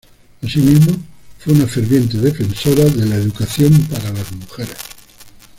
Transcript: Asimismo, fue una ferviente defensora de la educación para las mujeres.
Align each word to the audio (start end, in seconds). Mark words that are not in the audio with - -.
Asimismo, 0.41 0.97
fue 1.37 1.53
una 1.53 1.67
ferviente 1.67 2.17
defensora 2.17 2.85
de 2.85 3.05
la 3.05 3.17
educación 3.17 3.71
para 3.87 4.09
las 4.11 4.31
mujeres. 4.31 4.77